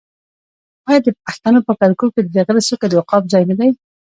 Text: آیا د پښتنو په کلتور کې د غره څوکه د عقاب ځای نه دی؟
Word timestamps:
آیا 0.87 0.99
د 1.03 1.07
پښتنو 1.25 1.59
په 1.67 1.73
کلتور 1.79 2.09
کې 2.13 2.21
د 2.23 2.35
غره 2.47 2.61
څوکه 2.67 2.85
د 2.89 2.93
عقاب 3.01 3.23
ځای 3.31 3.43
نه 3.49 3.55
دی؟ 3.59 3.69